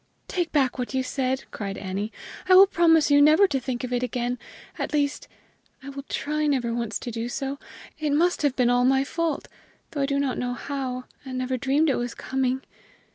"Take 0.27 0.51
back 0.51 0.79
what 0.79 0.95
you 0.95 1.03
said!" 1.03 1.43
cried 1.51 1.77
Annie; 1.77 2.11
"I 2.49 2.55
will 2.55 2.65
promise 2.65 3.11
you 3.11 3.21
never 3.21 3.45
to 3.47 3.59
think 3.59 3.83
of 3.83 3.93
it 3.93 4.01
again 4.01 4.39
at 4.79 4.93
least, 4.93 5.27
I 5.83 5.89
will 5.89 6.05
try 6.09 6.47
never 6.47 6.73
once 6.73 6.97
to 6.97 7.11
do 7.11 7.29
so. 7.29 7.59
It 7.99 8.09
must 8.11 8.41
have 8.41 8.55
been 8.55 8.71
all 8.71 8.83
my 8.83 9.03
fault 9.03 9.47
though 9.91 10.01
I 10.01 10.07
do 10.07 10.17
not 10.17 10.39
know 10.39 10.53
how, 10.53 11.03
and 11.23 11.37
never 11.37 11.55
dreamed 11.55 11.87
it 11.87 11.99
was 11.99 12.15
coming. 12.15 12.63